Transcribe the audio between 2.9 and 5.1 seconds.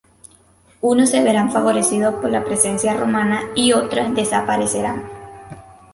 romana y otras desaparecerán.